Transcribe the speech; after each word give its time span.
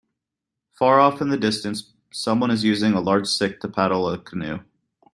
Far 0.73 0.99
off 0.99 1.21
in 1.21 1.29
the 1.29 1.37
distance, 1.37 1.93
someone 2.09 2.49
is 2.49 2.63
using 2.63 2.93
a 2.93 2.99
large 2.99 3.27
stick 3.27 3.59
to 3.59 3.67
paddle 3.67 4.09
a 4.09 4.17
canoe. 4.17 4.61